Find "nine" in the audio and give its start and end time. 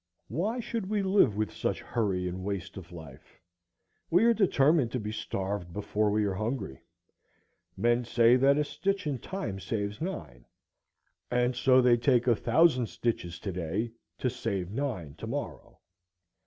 10.01-10.47, 14.71-15.13